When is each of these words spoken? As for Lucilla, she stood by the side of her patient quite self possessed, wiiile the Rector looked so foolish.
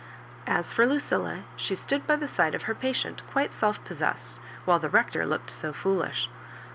As 0.47 0.73
for 0.73 0.87
Lucilla, 0.87 1.43
she 1.55 1.75
stood 1.75 2.07
by 2.07 2.15
the 2.15 2.27
side 2.27 2.55
of 2.55 2.63
her 2.63 2.73
patient 2.73 3.21
quite 3.31 3.53
self 3.53 3.85
possessed, 3.85 4.35
wiiile 4.65 4.81
the 4.81 4.89
Rector 4.89 5.27
looked 5.27 5.51
so 5.51 5.71
foolish. 5.71 6.27